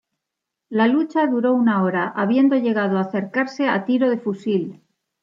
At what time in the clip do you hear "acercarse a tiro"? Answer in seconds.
3.01-4.09